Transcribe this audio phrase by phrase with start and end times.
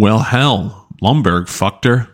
[0.00, 2.08] Well, hell, Lumberg fucked her.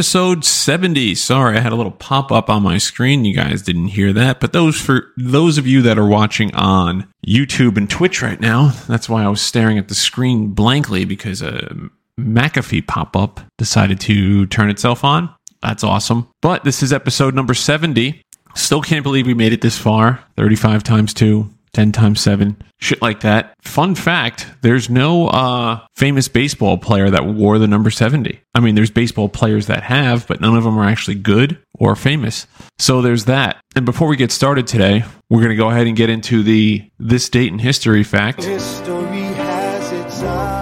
[0.00, 1.14] Episode 70.
[1.14, 3.26] Sorry, I had a little pop up on my screen.
[3.26, 4.40] You guys didn't hear that.
[4.40, 8.68] But those for those of you that are watching on YouTube and Twitch right now,
[8.88, 11.76] that's why I was staring at the screen blankly because a
[12.18, 15.34] McAfee pop up decided to turn itself on.
[15.60, 16.28] That's awesome.
[16.40, 18.22] But this is episode number 70.
[18.54, 20.24] Still can't believe we made it this far.
[20.38, 23.54] 35 times 2, 10 times 7, shit like that.
[23.62, 28.40] Fun fact there's no uh, famous baseball player that wore the number 70.
[28.54, 31.96] I mean, there's baseball players that have, but none of them are actually good or
[31.96, 32.46] famous.
[32.78, 33.62] So there's that.
[33.76, 36.90] And before we get started today, we're going to go ahead and get into the
[36.98, 38.42] this date in history fact.
[38.42, 40.60] History has its eyes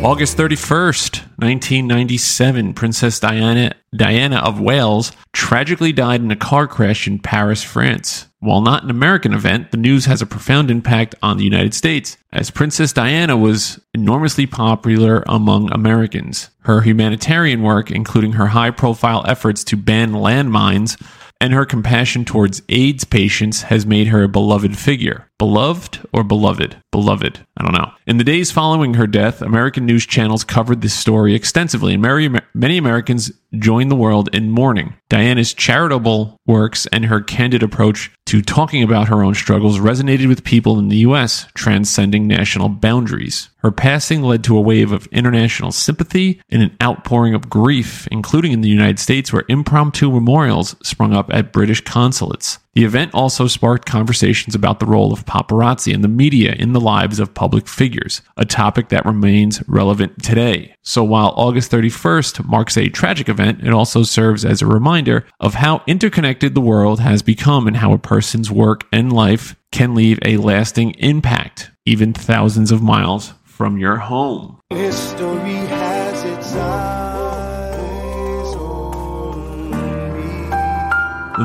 [0.00, 7.18] August 31st, 1997, Princess Diana Diana of Wales tragically died in a car crash in
[7.18, 8.26] Paris, France.
[8.40, 12.16] While not an American event, the news has a profound impact on the United States,
[12.32, 16.50] as Princess Diana was enormously popular among Americans.
[16.60, 21.00] Her humanitarian work, including her high profile efforts to ban landmines,
[21.40, 25.27] and her compassion towards AIDS patients has made her a beloved figure.
[25.38, 26.82] Beloved or beloved?
[26.90, 27.46] Beloved.
[27.56, 27.92] I don't know.
[28.08, 32.28] In the days following her death, American news channels covered this story extensively, and many,
[32.54, 34.94] many Americans joined the world in mourning.
[35.08, 40.44] Diana's charitable works and her candid approach to talking about her own struggles resonated with
[40.44, 43.48] people in the U.S., transcending national boundaries.
[43.58, 48.52] Her passing led to a wave of international sympathy and an outpouring of grief, including
[48.52, 52.58] in the United States, where impromptu memorials sprung up at British consulates.
[52.78, 56.80] The event also sparked conversations about the role of paparazzi and the media in the
[56.80, 60.76] lives of public figures, a topic that remains relevant today.
[60.84, 65.54] So while August 31st marks a tragic event, it also serves as a reminder of
[65.54, 70.20] how interconnected the world has become and how a person's work and life can leave
[70.24, 74.60] a lasting impact, even thousands of miles from your home.
[74.70, 76.54] History has its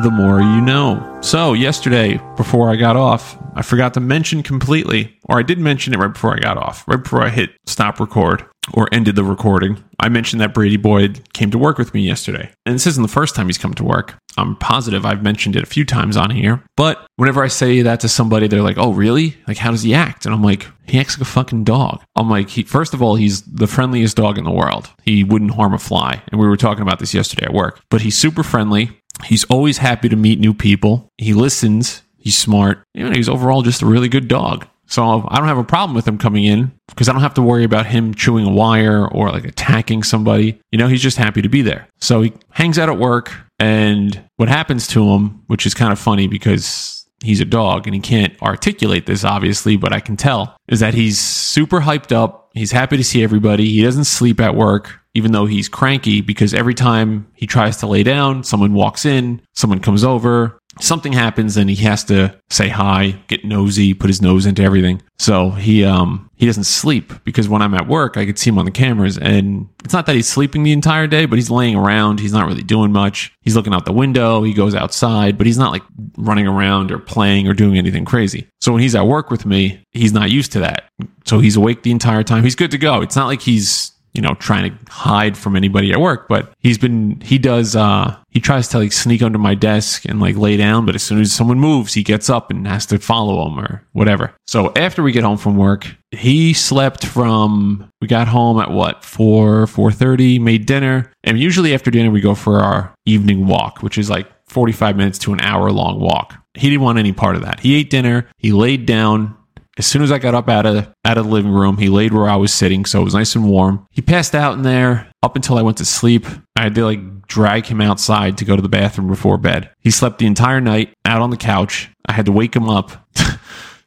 [0.02, 1.20] the more you know.
[1.22, 5.94] So, yesterday, before I got off, I forgot to mention completely, or I did mention
[5.94, 9.24] it right before I got off, right before I hit stop record or ended the
[9.24, 9.84] recording.
[10.00, 12.52] I mentioned that Brady Boyd came to work with me yesterday.
[12.66, 14.16] And this isn't the first time he's come to work.
[14.38, 16.64] I'm positive I've mentioned it a few times on here.
[16.76, 19.38] But whenever I say that to somebody, they're like, oh, really?
[19.48, 20.26] Like, how does he act?
[20.26, 22.02] And I'm like, he acts like a fucking dog.
[22.16, 24.90] I'm like, he, first of all, he's the friendliest dog in the world.
[25.04, 26.22] He wouldn't harm a fly.
[26.32, 27.82] And we were talking about this yesterday at work.
[27.90, 29.00] But he's super friendly.
[29.26, 31.12] He's always happy to meet new people.
[31.18, 32.02] He listens.
[32.18, 32.84] He's smart.
[32.94, 34.68] He's overall just a really good dog.
[34.86, 37.42] So I don't have a problem with him coming in because I don't have to
[37.42, 40.60] worry about him chewing a wire or like attacking somebody.
[40.72, 41.88] You know, he's just happy to be there.
[42.00, 43.34] So he hangs out at work.
[43.60, 47.96] And what happens to him, which is kind of funny because he's a dog and
[47.96, 52.52] he can't articulate this, obviously, but I can tell, is that he's super hyped up.
[52.54, 53.70] He's happy to see everybody.
[53.70, 57.88] He doesn't sleep at work, even though he's cranky because every time he tries to
[57.88, 62.68] lay down, someone walks in, someone comes over, something happens and he has to say
[62.68, 65.02] hi, get nosy, put his nose into everything.
[65.20, 68.58] So he um he doesn't sleep because when I'm at work, I could see him
[68.58, 71.76] on the cameras and it's not that he's sleeping the entire day, but he's laying
[71.76, 72.20] around.
[72.20, 73.32] He's not really doing much.
[73.42, 75.84] He's looking out the window, he goes outside, but he's not like
[76.18, 78.48] running around or playing or doing anything crazy.
[78.62, 80.90] So when he's at work with me, he's not used to that.
[81.26, 82.44] So he's awake the entire time.
[82.44, 83.02] He's good to go.
[83.02, 83.83] It's not like he's
[84.14, 88.16] you know, trying to hide from anybody at work, but he's been, he does, uh,
[88.30, 91.20] he tries to like sneak under my desk and like lay down, but as soon
[91.20, 94.34] as someone moves, he gets up and has to follow them or whatever.
[94.46, 99.04] So after we get home from work, he slept from, we got home at what,
[99.04, 101.12] 4, 4.30, made dinner.
[101.24, 105.18] And usually after dinner, we go for our evening walk, which is like 45 minutes
[105.20, 106.36] to an hour long walk.
[106.54, 107.62] He didn't want any part of that.
[107.62, 108.28] He ate dinner.
[108.38, 109.36] He laid down
[109.78, 112.14] as soon as I got up out of out of the living room, he laid
[112.14, 113.88] where I was sitting, so it was nice and warm.
[113.92, 116.26] He passed out in there up until I went to sleep.
[116.56, 119.72] I had to like drag him outside to go to the bathroom before bed.
[119.80, 121.90] He slept the entire night out on the couch.
[122.06, 123.10] I had to wake him up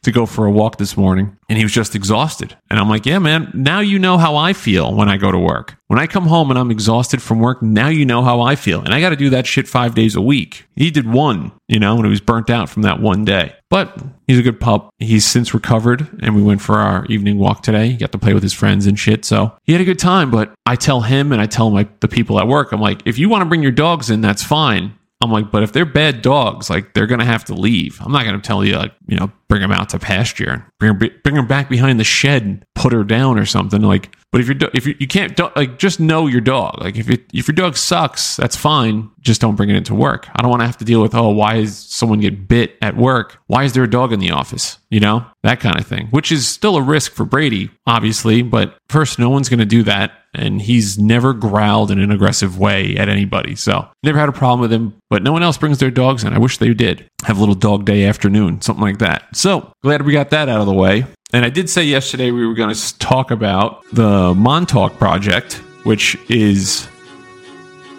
[0.07, 2.57] to go for a walk this morning and he was just exhausted.
[2.71, 5.39] And I'm like, yeah, man, now you know how I feel when I go to
[5.39, 5.77] work.
[5.89, 8.81] When I come home and I'm exhausted from work, now you know how I feel.
[8.81, 10.65] And I got to do that shit five days a week.
[10.77, 13.55] He did one, you know, and he was burnt out from that one day.
[13.69, 14.91] But he's a good pup.
[14.99, 17.89] He's since recovered and we went for our evening walk today.
[17.89, 19.25] He got to play with his friends and shit.
[19.25, 20.31] So he had a good time.
[20.31, 23.19] But I tell him and I tell my the people at work, I'm like, if
[23.19, 24.95] you want to bring your dogs in, that's fine.
[25.23, 27.99] I'm like, but if they're bad dogs, like they're gonna have to leave.
[28.03, 31.11] I'm not gonna tell you, like, you know, bring them out to pasture bring her,
[31.23, 33.83] bring her back behind the shed and put her down or something.
[33.83, 36.81] Like, but if you're if you, you can't do- like just know your dog.
[36.81, 39.11] Like if it, if your dog sucks, that's fine.
[39.21, 40.29] Just don't bring it into work.
[40.35, 42.97] I don't want to have to deal with oh why is someone get bit at
[42.97, 43.39] work?
[43.47, 44.79] Why is there a dog in the office?
[44.91, 48.43] You know that kind of thing, which is still a risk for Brady, obviously.
[48.43, 52.97] But first, no one's gonna do that and he's never growled in an aggressive way
[52.97, 53.57] at anybody.
[53.57, 56.33] So never had a problem with him, but no one else brings their dogs in.
[56.33, 59.35] I wish they did have a little dog day afternoon, something like that.
[59.35, 61.07] So glad we got that out of the way.
[61.37, 66.17] And I did say yesterday we were going to talk about the Montauk Project, which
[66.31, 66.89] is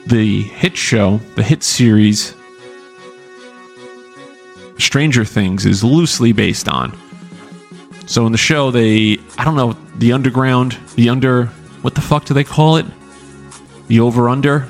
[0.07, 2.33] the hit show, the hit series
[4.79, 6.97] Stranger Things is loosely based on.
[8.07, 11.45] So in the show, they, I don't know, the underground, the under,
[11.83, 12.87] what the fuck do they call it?
[13.87, 14.67] The over under?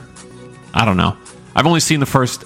[0.74, 1.16] I don't know.
[1.56, 2.44] I've only seen the first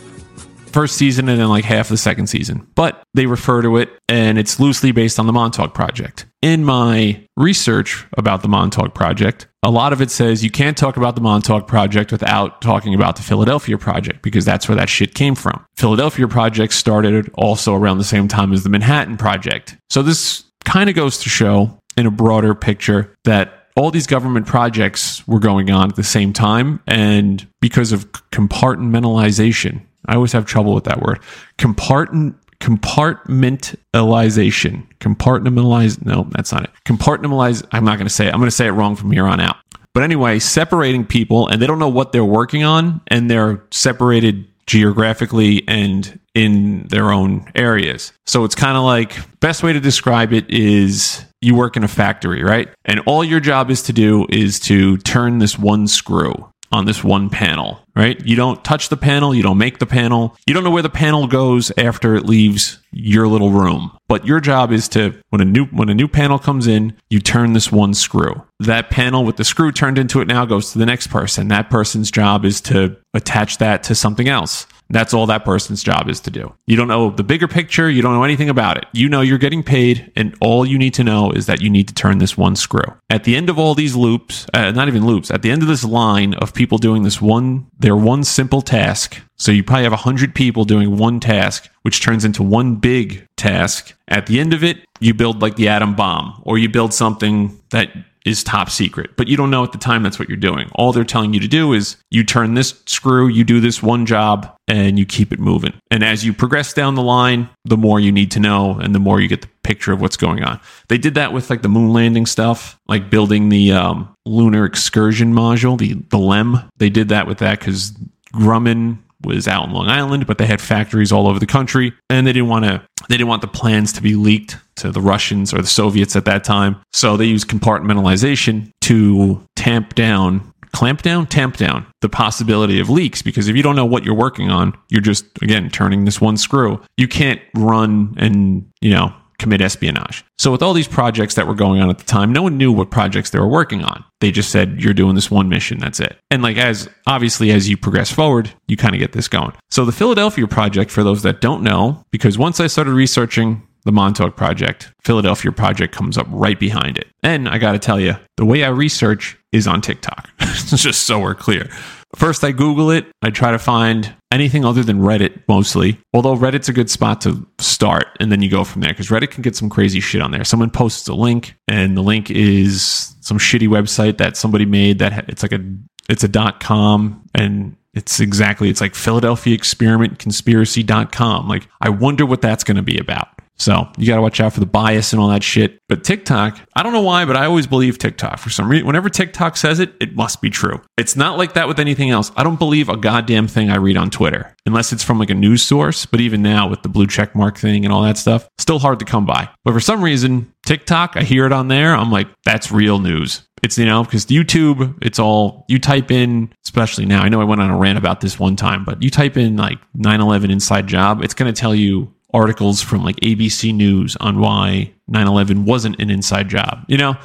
[0.71, 4.37] first season and then like half the second season, but they refer to it and
[4.37, 6.25] it's loosely based on the Montauk Project.
[6.41, 10.97] In my research about the Montauk Project, a lot of it says you can't talk
[10.97, 15.13] about the Montauk Project without talking about the Philadelphia Project because that's where that shit
[15.13, 15.63] came from.
[15.75, 19.77] Philadelphia Project started also around the same time as the Manhattan Project.
[19.89, 24.47] So this kind of goes to show in a broader picture that all these government
[24.47, 30.45] projects were going on at the same time and because of compartmentalization I always have
[30.45, 31.19] trouble with that word.
[31.57, 34.87] Compartment compartmentalization.
[34.99, 36.05] Compartmentalize.
[36.05, 36.69] No, that's not it.
[36.85, 37.65] Compartmentalize.
[37.71, 38.33] I'm not going to say it.
[38.33, 39.57] I'm going to say it wrong from here on out.
[39.93, 44.47] But anyway, separating people and they don't know what they're working on and they're separated
[44.67, 48.13] geographically and in their own areas.
[48.25, 51.89] So it's kind of like best way to describe it is you work in a
[51.89, 52.69] factory, right?
[52.85, 57.03] And all your job is to do is to turn this one screw on this
[57.03, 58.19] one panel, right?
[58.25, 60.89] You don't touch the panel, you don't make the panel, you don't know where the
[60.89, 63.97] panel goes after it leaves your little room.
[64.07, 67.19] But your job is to when a new when a new panel comes in, you
[67.19, 68.41] turn this one screw.
[68.59, 71.47] That panel with the screw turned into it now goes to the next person.
[71.47, 74.67] That person's job is to attach that to something else.
[74.91, 76.53] That's all that person's job is to do.
[76.67, 77.89] You don't know the bigger picture.
[77.89, 78.85] You don't know anything about it.
[78.93, 81.87] You know you're getting paid, and all you need to know is that you need
[81.87, 82.83] to turn this one screw.
[83.09, 85.67] At the end of all these loops, uh, not even loops, at the end of
[85.67, 89.21] this line of people doing this one, their one simple task.
[89.37, 93.93] So you probably have 100 people doing one task, which turns into one big task.
[94.07, 97.59] At the end of it, you build like the atom bomb, or you build something
[97.71, 97.89] that
[98.25, 100.69] is top secret, but you don't know at the time that's what you're doing.
[100.75, 104.05] All they're telling you to do is you turn this screw, you do this one
[104.05, 105.73] job, and you keep it moving.
[105.89, 108.99] And as you progress down the line, the more you need to know and the
[108.99, 110.59] more you get the picture of what's going on.
[110.87, 115.33] They did that with like the moon landing stuff, like building the um, lunar excursion
[115.33, 116.69] module, the, the LEM.
[116.77, 117.91] They did that with that because
[118.33, 122.25] Grumman was out in Long Island, but they had factories all over the country, and
[122.25, 122.81] they didn't want to.
[123.09, 126.25] They didn't want the plans to be leaked to the Russians or the Soviets at
[126.25, 126.77] that time.
[126.93, 133.21] So they used compartmentalization to tamp down, clamp down, tamp down the possibility of leaks.
[133.21, 136.37] Because if you don't know what you're working on, you're just again turning this one
[136.37, 136.81] screw.
[136.97, 140.23] You can't run and you know commit espionage.
[140.37, 142.71] So, with all these projects that were going on at the time, no one knew
[142.71, 144.05] what projects they were working on.
[144.21, 146.17] They just said, you're doing this one mission, that's it.
[146.29, 149.53] And, like, as obviously as you progress forward, you kind of get this going.
[149.69, 153.91] So, the Philadelphia project, for those that don't know, because once I started researching the
[153.91, 157.07] Montauk Project, Philadelphia Project comes up right behind it.
[157.23, 160.29] And I got to tell you, the way I research is on TikTok.
[160.39, 161.69] it's just so we're clear.
[162.15, 163.05] First, I Google it.
[163.21, 165.99] I try to find anything other than Reddit mostly.
[166.13, 169.31] Although Reddit's a good spot to start, and then you go from there because Reddit
[169.31, 170.43] can get some crazy shit on there.
[170.43, 175.29] Someone posts a link, and the link is some shitty website that somebody made that
[175.29, 175.63] it's like a
[176.09, 181.47] it's a dot com and it's exactly it's like Philadelphia experiment conspiracy.com.
[181.47, 183.40] Like I wonder what that's going to be about.
[183.57, 185.77] So you got to watch out for the bias and all that shit.
[185.87, 188.87] But TikTok, I don't know why, but I always believe TikTok for some reason.
[188.87, 190.81] Whenever TikTok says it, it must be true.
[190.97, 192.31] It's not like that with anything else.
[192.35, 195.35] I don't believe a goddamn thing I read on Twitter unless it's from like a
[195.35, 196.07] news source.
[196.07, 198.97] But even now with the blue check mark thing and all that stuff, still hard
[198.99, 199.47] to come by.
[199.63, 201.95] But for some reason, TikTok, I hear it on there.
[201.95, 203.43] I'm like, that's real news.
[203.63, 207.43] It's, you know, because YouTube, it's all, you type in, especially now, I know I
[207.43, 210.49] went on a rant about this one time, but you type in like 9 11
[210.49, 215.27] inside job, it's going to tell you articles from like ABC News on why 9
[215.27, 216.85] 11 wasn't an inside job.
[216.87, 217.17] You know,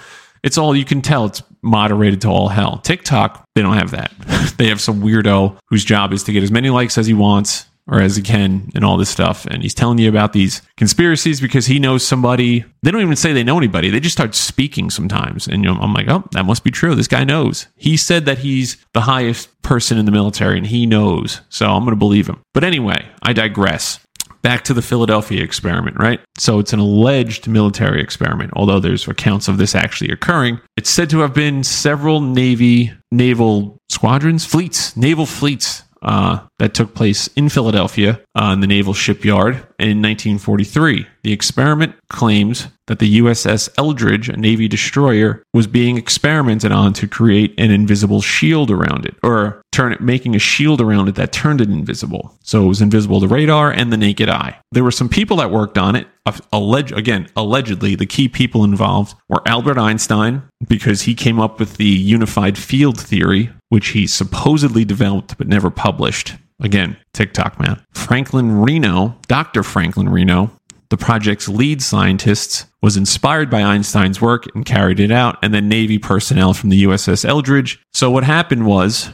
[0.42, 2.78] it's all you can tell it's moderated to all hell.
[2.78, 4.12] TikTok, they don't have that.
[4.58, 7.66] they have some weirdo whose job is to get as many likes as he wants
[7.88, 9.46] or as he can and all this stuff.
[9.46, 12.64] And he's telling you about these conspiracies because he knows somebody.
[12.82, 13.90] They don't even say they know anybody.
[13.90, 15.46] They just start speaking sometimes.
[15.46, 16.94] And you know, I'm like, oh, that must be true.
[16.94, 17.68] This guy knows.
[17.76, 21.40] He said that he's the highest person in the military and he knows.
[21.48, 22.40] So I'm going to believe him.
[22.54, 24.00] But anyway, I digress.
[24.47, 26.21] Back to the Philadelphia experiment, right?
[26.38, 30.61] So it's an alleged military experiment, although there's accounts of this actually occurring.
[30.76, 36.95] It's said to have been several Navy naval squadrons, fleets, naval fleets uh, that took
[36.95, 41.06] place in Philadelphia uh, in the naval shipyard in 1943.
[41.23, 47.09] The experiment claims that the USS Eldridge, a Navy destroyer, was being experimented on to
[47.09, 51.33] create an invisible shield around it, or turn it, making a shield around it that
[51.33, 52.37] turned it invisible.
[52.42, 54.59] So it was invisible to radar and the naked eye.
[54.73, 56.06] There were some people that worked on it.
[56.26, 61.76] Alleg- again, allegedly, the key people involved were Albert Einstein, because he came up with
[61.76, 66.35] the unified field theory, which he supposedly developed but never published.
[66.60, 67.82] Again, TikTok man.
[67.92, 69.62] Franklin Reno, Dr.
[69.62, 70.50] Franklin Reno,
[70.88, 75.68] the project's lead scientist, was inspired by Einstein's work and carried it out, and then
[75.68, 77.82] Navy personnel from the USS Eldridge.
[77.92, 79.10] So what happened was,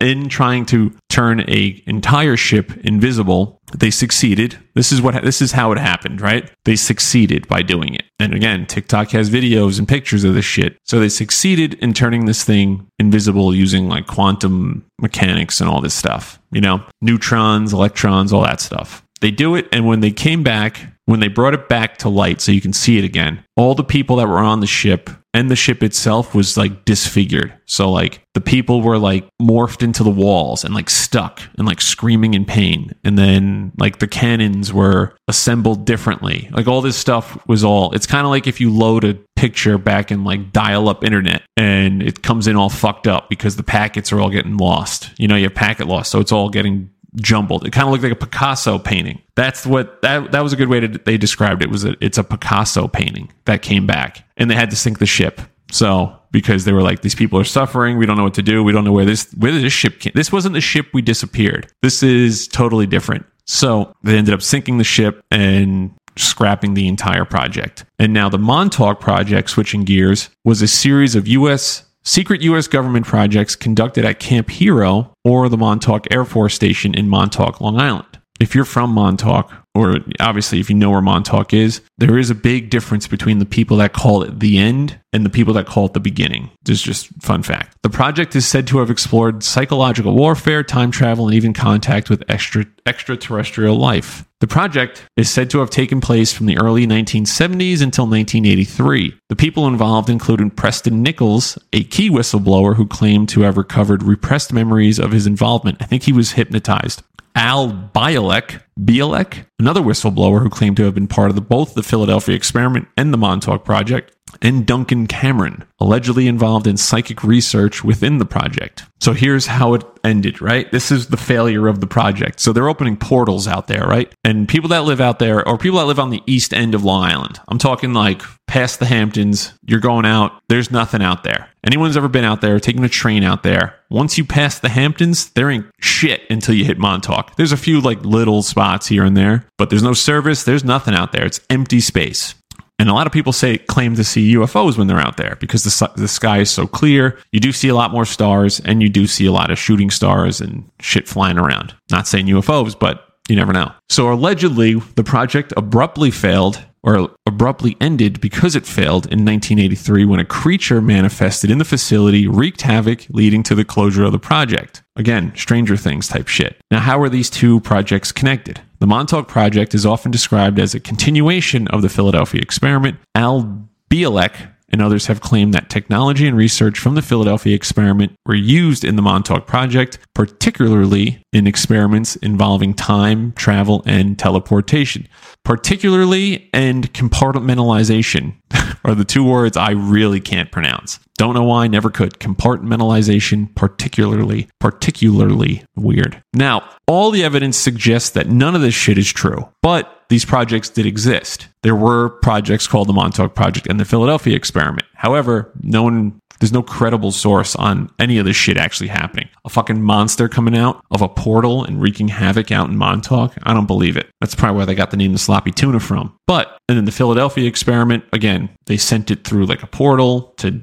[0.00, 4.58] in trying to turn a entire ship invisible, they succeeded.
[4.74, 6.50] This is what this is how it happened, right?
[6.64, 8.04] They succeeded by doing it.
[8.18, 10.78] And again, TikTok has videos and pictures of this shit.
[10.84, 15.94] So they succeeded in turning this thing invisible using like quantum mechanics and all this
[15.94, 16.40] stuff.
[16.50, 19.04] You know, neutrons, electrons, all that stuff.
[19.20, 22.40] They do it, and when they came back, when they brought it back to light
[22.40, 25.50] so you can see it again, all the people that were on the ship and
[25.50, 27.54] the ship itself was like disfigured.
[27.64, 31.80] So like the people were like morphed into the walls and like stuck and like
[31.80, 32.94] screaming in pain.
[33.02, 36.50] And then like the cannons were assembled differently.
[36.52, 39.78] Like all this stuff was all it's kind of like if you load a picture
[39.78, 43.62] back in like dial up internet and it comes in all fucked up because the
[43.62, 45.10] packets are all getting lost.
[45.18, 47.66] You know, you have packet loss, so it's all getting jumbled.
[47.66, 49.20] It kind of looked like a Picasso painting.
[49.34, 51.70] That's what that that was a good way to they described it.
[51.70, 55.06] Was a, it's a Picasso painting that came back, and they had to sink the
[55.06, 55.40] ship.
[55.70, 58.62] So because they were like, these people are suffering, we don't know what to do,
[58.62, 60.12] we don't know where this where this ship came.
[60.14, 61.68] This wasn't the ship we disappeared.
[61.82, 63.26] This is totally different.
[63.46, 67.84] So they ended up sinking the ship and scrapping the entire project.
[67.98, 72.68] And now the Montauk project, switching gears, was a series of U.S secret U.S.
[72.68, 77.80] government projects conducted at Camp Hero or the Montauk Air Force Station in Montauk, Long
[77.80, 78.18] Island.
[78.40, 82.34] If you're from Montauk, or obviously if you know where Montauk is, there is a
[82.34, 85.86] big difference between the people that call it the end and the people that call
[85.86, 86.50] it the beginning.
[86.64, 87.76] This is just fun fact.
[87.82, 92.22] The project is said to have explored psychological warfare, time travel, and even contact with
[92.28, 94.24] extra extraterrestrial life.
[94.40, 99.14] The project is said to have taken place from the early 1970s until 1983.
[99.28, 104.52] The people involved included Preston Nichols, a key whistleblower who claimed to have recovered repressed
[104.52, 105.78] memories of his involvement.
[105.80, 107.04] I think he was hypnotized.
[107.34, 111.82] Al Bielek, Bielek, another whistleblower who claimed to have been part of the, both the
[111.82, 118.18] Philadelphia experiment and the Montauk project, and Duncan Cameron, allegedly involved in psychic research within
[118.18, 118.84] the project.
[119.00, 120.70] So here's how it ended, right?
[120.70, 122.40] This is the failure of the project.
[122.40, 124.12] So they're opening portals out there, right?
[124.24, 126.84] And people that live out there, or people that live on the east end of
[126.84, 131.48] Long Island, I'm talking like past the Hamptons, you're going out, there's nothing out there.
[131.64, 135.30] Anyone's ever been out there, taking a train out there, once you pass the Hamptons,
[135.30, 137.36] there ain't shit until you hit Montauk.
[137.36, 140.94] There's a few like little spots here and there, but there's no service, there's nothing
[140.94, 141.26] out there.
[141.26, 142.34] It's empty space.
[142.82, 145.62] And a lot of people say claim to see UFOs when they're out there because
[145.62, 147.16] the, the sky is so clear.
[147.30, 149.88] You do see a lot more stars and you do see a lot of shooting
[149.88, 151.76] stars and shit flying around.
[151.92, 153.70] Not saying UFOs, but you never know.
[153.88, 160.18] So allegedly, the project abruptly failed or abruptly ended because it failed in 1983 when
[160.18, 164.82] a creature manifested in the facility, wreaked havoc, leading to the closure of the project.
[164.96, 166.56] Again, Stranger Things type shit.
[166.72, 168.60] Now, how are these two projects connected?
[168.82, 172.98] The Montauk Project is often described as a continuation of the Philadelphia experiment.
[173.14, 178.34] Al Bielek and others have claimed that technology and research from the Philadelphia experiment were
[178.34, 185.06] used in the Montauk Project, particularly in experiments involving time, travel, and teleportation.
[185.44, 188.34] Particularly and compartmentalization
[188.84, 190.98] are the two words I really can't pronounce.
[191.18, 192.14] Don't know why, never could.
[192.14, 196.22] Compartmentalization, particularly, particularly weird.
[196.32, 200.68] Now, all the evidence suggests that none of this shit is true, but these projects
[200.68, 201.48] did exist.
[201.62, 204.86] There were projects called the Montauk Project and the Philadelphia Experiment.
[204.94, 209.28] However, no one There's no credible source on any of this shit actually happening.
[209.44, 213.32] A fucking monster coming out of a portal and wreaking havoc out in Montauk?
[213.44, 214.08] I don't believe it.
[214.20, 216.18] That's probably where they got the name the sloppy tuna from.
[216.26, 220.60] But and then the Philadelphia experiment, again, they sent it through like a portal to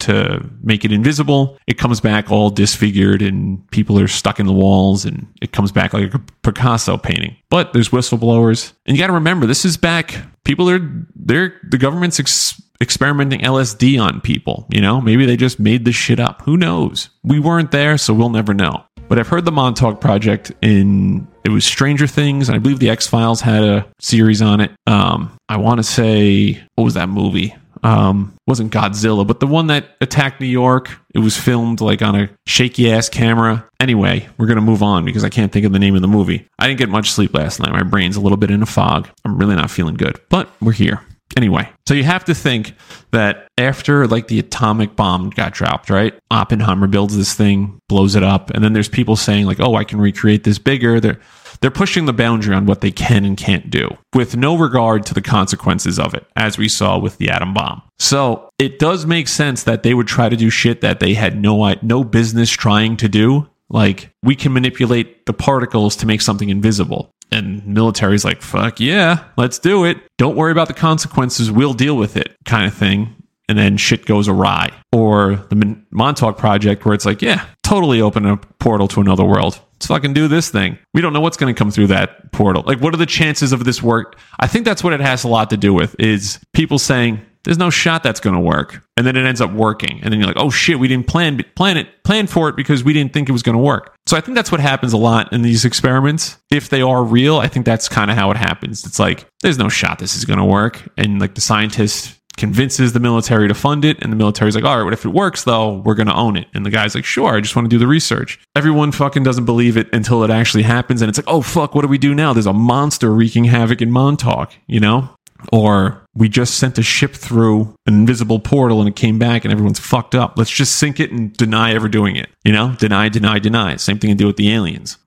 [0.00, 1.56] to make it invisible.
[1.66, 5.72] It comes back all disfigured and people are stuck in the walls and it comes
[5.72, 7.36] back like a Picasso painting.
[7.48, 8.74] But there's whistleblowers.
[8.84, 10.80] And you got to remember this is back people are
[11.14, 15.00] they're the government's ex- experimenting LSD on people, you know?
[15.00, 16.42] Maybe they just made this shit up.
[16.42, 17.08] Who knows?
[17.22, 18.84] We weren't there, so we'll never know.
[19.08, 22.90] But I've heard the Montauk Project in it was Stranger Things, and I believe the
[22.90, 24.70] X Files had a series on it.
[24.86, 27.54] Um, I want to say what was that movie?
[27.82, 30.90] Um, wasn't Godzilla, but the one that attacked New York.
[31.14, 33.68] It was filmed like on a shaky ass camera.
[33.80, 36.48] Anyway, we're gonna move on because I can't think of the name of the movie.
[36.58, 37.72] I didn't get much sleep last night.
[37.72, 39.08] My brain's a little bit in a fog.
[39.24, 41.00] I'm really not feeling good, but we're here.
[41.36, 42.74] Anyway, so you have to think
[43.10, 46.14] that after like the atomic bomb got dropped, right?
[46.30, 49.84] Oppenheimer builds this thing, blows it up, and then there's people saying like, "Oh, I
[49.84, 51.18] can recreate this bigger." They're
[51.60, 55.14] they're pushing the boundary on what they can and can't do with no regard to
[55.14, 57.82] the consequences of it, as we saw with the atom bomb.
[57.98, 61.40] So it does make sense that they would try to do shit that they had
[61.40, 63.48] no no business trying to do.
[63.70, 67.10] Like we can manipulate the particles to make something invisible.
[67.32, 69.98] And military's like, fuck yeah, let's do it.
[70.18, 71.50] Don't worry about the consequences.
[71.50, 73.16] We'll deal with it, kind of thing.
[73.48, 74.70] And then shit goes awry.
[74.92, 79.60] Or the Montauk Project, where it's like, yeah, totally open a portal to another world.
[79.74, 80.78] Let's fucking do this thing.
[80.94, 82.62] We don't know what's going to come through that portal.
[82.66, 84.18] Like, what are the chances of this work?
[84.38, 87.58] I think that's what it has a lot to do with is people saying, there's
[87.58, 88.82] no shot that's going to work.
[88.96, 90.00] And then it ends up working.
[90.02, 92.84] And then you're like, oh shit, we didn't plan, plan it, plan for it because
[92.84, 93.96] we didn't think it was going to work.
[94.06, 96.38] So I think that's what happens a lot in these experiments.
[96.50, 98.84] If they are real, I think that's kind of how it happens.
[98.84, 100.88] It's like, there's no shot this is going to work.
[100.96, 104.78] And like the scientist convinces the military to fund it and the military's like all
[104.78, 107.04] right but if it works though we're going to own it and the guy's like
[107.04, 110.30] sure i just want to do the research everyone fucking doesn't believe it until it
[110.30, 113.12] actually happens and it's like oh fuck what do we do now there's a monster
[113.12, 115.10] wreaking havoc in montauk you know
[115.52, 119.52] or we just sent a ship through an invisible portal and it came back and
[119.52, 120.34] everyone's fucked up.
[120.36, 122.28] Let's just sink it and deny ever doing it.
[122.44, 123.76] You know deny deny deny.
[123.76, 124.98] Same thing to do with the aliens.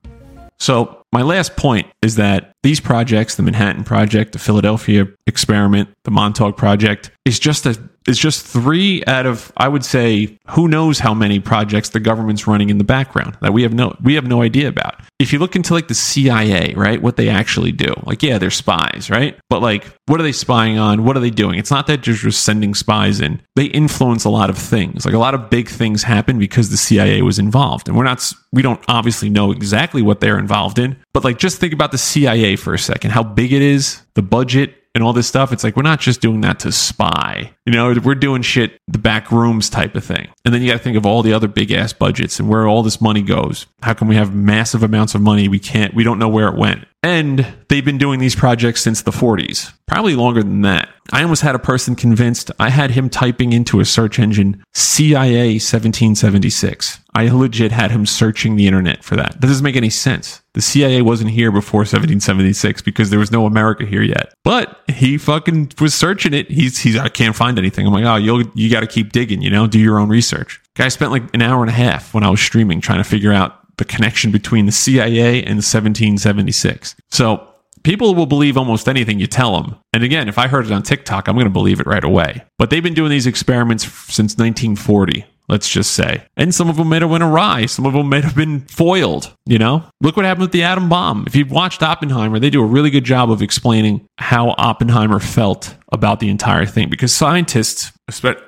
[0.60, 6.12] So my last point is that these projects, the Manhattan Project, the Philadelphia experiment, the
[6.12, 11.00] Montauk Project, is just a is just three out of I would say who knows
[11.00, 14.26] how many projects the government's running in the background that we have no we have
[14.26, 15.02] no idea about.
[15.18, 18.52] If you look into like the CIA, right, what they actually do, like yeah, they're
[18.52, 19.38] spies, right?
[19.50, 21.04] But like, what are they spying on?
[21.06, 21.58] What are they doing?
[21.58, 23.42] It's not that they're just sending spies in.
[23.56, 25.06] They influence a lot of things.
[25.06, 28.32] Like a lot of big things happen because the CIA was involved, and we're not
[28.52, 31.98] we don't obviously know exactly what they're involved in, but like just think about the
[31.98, 35.52] CIA for a second, how big it is, the budget, and all this stuff.
[35.52, 37.52] It's like we're not just doing that to spy.
[37.66, 40.30] You know, we're doing shit the back rooms type of thing.
[40.46, 42.66] And then you got to think of all the other big ass budgets and where
[42.66, 43.68] all this money goes.
[43.84, 46.56] How can we have massive amounts of money we can't we don't know where it
[46.56, 46.86] went.
[47.06, 50.90] And they've been doing these projects since the 40s, probably longer than that.
[51.14, 55.50] I almost had a person convinced I had him typing into a search engine CIA
[55.60, 57.00] 1776.
[57.14, 59.40] I legit had him searching the internet for that.
[59.40, 60.42] That doesn't make any sense.
[60.54, 64.34] The CIA wasn't here before 1776 because there was no America here yet.
[64.44, 66.50] But he fucking was searching it.
[66.50, 67.86] He's he's I can't find anything.
[67.86, 69.44] I'm like, oh, you you got to keep digging.
[69.44, 70.60] You know, do your own research.
[70.74, 73.32] Guy spent like an hour and a half when I was streaming trying to figure
[73.32, 76.96] out the connection between the CIA and 1776.
[77.12, 77.48] So
[77.84, 79.76] people will believe almost anything you tell them.
[79.94, 82.44] And again, if I heard it on TikTok, I'm going to believe it right away.
[82.58, 86.26] But they've been doing these experiments since 1940 let's just say.
[86.38, 87.66] And some of them may have went awry.
[87.66, 89.84] Some of them may have been foiled, you know?
[90.02, 91.26] Look what happened with the atom bomb.
[91.28, 95.76] If you've watched Oppenheimer, they do a really good job of explaining how Oppenheimer felt
[95.92, 97.92] about the entire thing because scientists,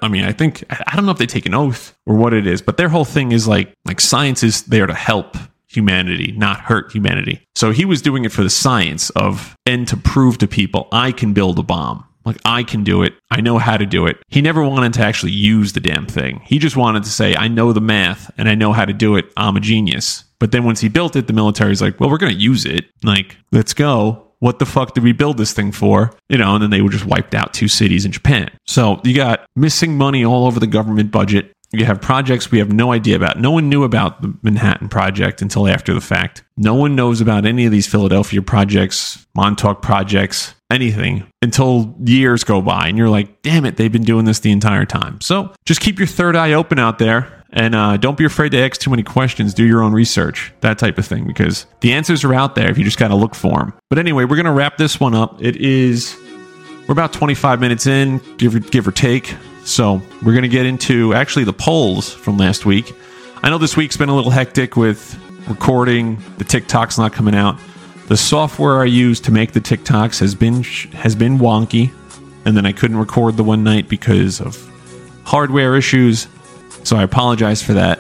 [0.02, 2.46] I mean, I think, I don't know if they take an oath or what it
[2.46, 5.38] is, but their whole thing is like, like science is there to help
[5.70, 7.42] humanity, not hurt humanity.
[7.56, 11.12] So he was doing it for the science of, and to prove to people, I
[11.12, 12.06] can build a bomb.
[12.28, 13.14] Like, I can do it.
[13.32, 14.18] I know how to do it.
[14.28, 16.42] He never wanted to actually use the damn thing.
[16.46, 19.16] He just wanted to say, I know the math and I know how to do
[19.16, 19.32] it.
[19.38, 20.26] I'm a genius.
[20.38, 22.86] But then once he built it, the military's like, well, we're going to use it.
[23.02, 24.28] Like, let's go.
[24.40, 26.12] What the fuck did we build this thing for?
[26.28, 28.52] You know, and then they were just wiped out two cities in Japan.
[28.66, 31.54] So you got missing money all over the government budget.
[31.72, 33.40] You have projects we have no idea about.
[33.40, 36.44] No one knew about the Manhattan Project until after the fact.
[36.58, 42.62] No one knows about any of these Philadelphia projects, Montauk projects, anything until years go
[42.62, 45.22] by and you're like, damn it, they've been doing this the entire time.
[45.22, 48.60] So just keep your third eye open out there and uh, don't be afraid to
[48.60, 49.54] ask too many questions.
[49.54, 52.78] Do your own research, that type of thing, because the answers are out there if
[52.78, 53.74] you just got to look for them.
[53.90, 55.42] But anyway, we're going to wrap this one up.
[55.42, 56.18] It is,
[56.88, 59.34] we're about 25 minutes in, give or, give or take.
[59.64, 62.94] So we're going to get into actually the polls from last week.
[63.44, 66.22] I know this week's been a little hectic with recording.
[66.38, 67.58] The TikTok's not coming out.
[68.08, 71.92] The software I use to make the TikToks has been has been wonky,
[72.46, 74.58] and then I couldn't record the one night because of
[75.26, 76.28] hardware issues.
[76.86, 78.00] So I apologize for that.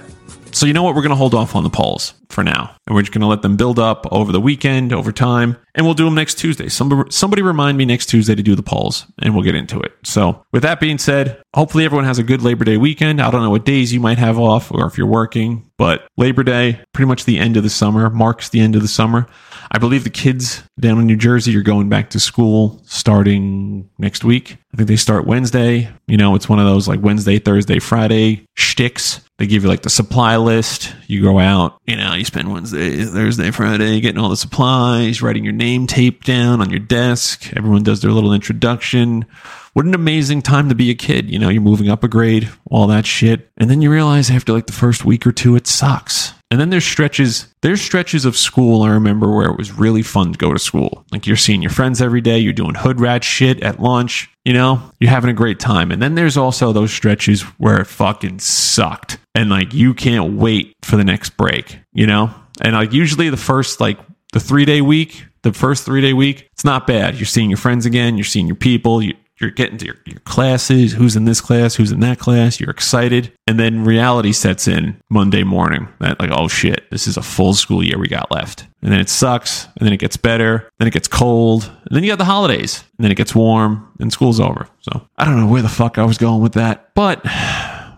[0.53, 0.95] So you know what?
[0.95, 3.27] We're going to hold off on the polls for now, and we're just going to
[3.27, 6.69] let them build up over the weekend, over time, and we'll do them next Tuesday.
[6.69, 9.91] Somebody, somebody remind me next Tuesday to do the polls, and we'll get into it.
[10.03, 13.21] So with that being said, hopefully everyone has a good Labor Day weekend.
[13.21, 16.43] I don't know what days you might have off, or if you're working, but Labor
[16.43, 19.27] Day, pretty much the end of the summer, marks the end of the summer.
[19.71, 24.23] I believe the kids down in New Jersey are going back to school starting next
[24.23, 24.57] week.
[24.73, 25.89] I think they start Wednesday.
[26.07, 29.21] You know, it's one of those like Wednesday, Thursday, Friday shticks.
[29.37, 30.95] They give you like the supply list.
[31.07, 35.43] You go out, you know, you spend Wednesday, Thursday, Friday getting all the supplies, writing
[35.43, 37.51] your name tape down on your desk.
[37.55, 39.25] Everyone does their little introduction.
[39.73, 41.29] What an amazing time to be a kid.
[41.29, 43.51] You know, you're moving up a grade, all that shit.
[43.57, 46.33] And then you realize after like the first week or two, it sucks.
[46.49, 50.31] And then there's stretches, there's stretches of school I remember where it was really fun
[50.31, 51.05] to go to school.
[51.11, 54.53] Like you're seeing your friends every day, you're doing hood rat shit at lunch, you
[54.53, 55.91] know, you're having a great time.
[55.91, 59.17] And then there's also those stretches where it fucking sucked.
[59.35, 62.33] And like you can't wait for the next break, you know?
[62.61, 63.99] And like usually the first like
[64.31, 67.15] the three day week, the first three day week, it's not bad.
[67.15, 70.19] You're seeing your friends again, you're seeing your people, you, you're getting to your, your
[70.21, 73.31] classes, who's in this class, who's in that class, you're excited.
[73.47, 77.53] And then reality sets in Monday morning that, like, oh shit, this is a full
[77.53, 78.67] school year we got left.
[78.81, 82.03] And then it sucks, and then it gets better, then it gets cold, and then
[82.03, 84.67] you got the holidays, and then it gets warm, and school's over.
[84.81, 87.25] So I don't know where the fuck I was going with that, but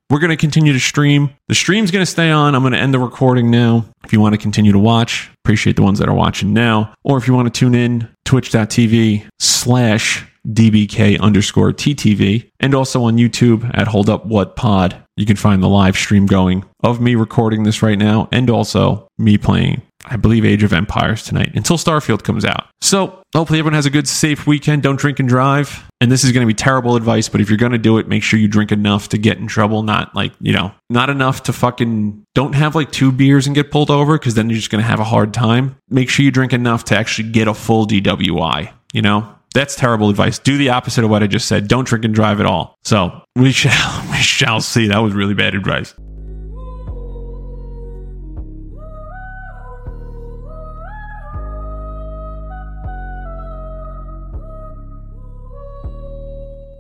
[0.10, 1.30] we're going to continue to stream.
[1.48, 2.56] The stream's going to stay on.
[2.56, 3.86] I'm going to end the recording now.
[4.04, 6.94] If you want to continue to watch, appreciate the ones that are watching now.
[7.04, 13.18] Or if you want to tune in, twitch.tv slash dbk underscore ttv and also on
[13.18, 15.04] youtube at hold up what pod.
[15.18, 19.08] You can find the live stream going of me recording this right now and also
[19.18, 22.68] me playing i believe age of empires tonight until starfield comes out.
[22.82, 24.82] So hopefully everyone has a good safe weekend.
[24.82, 25.86] Don't drink and drive.
[26.02, 28.08] And this is going to be terrible advice but if you're going to do it
[28.08, 31.44] make sure you drink enough to get in trouble not like you know not enough
[31.44, 34.72] to fucking don't have like two beers and get pulled over because then you're just
[34.72, 35.76] going to have a hard time.
[35.90, 40.10] Make sure you drink enough to actually get a full dwi you know that's terrible
[40.10, 40.40] advice.
[40.40, 41.68] Do the opposite of what I just said.
[41.68, 42.78] Don't drink and drive at all.
[42.84, 44.88] So we shall we shall see.
[44.88, 45.94] That was really bad advice.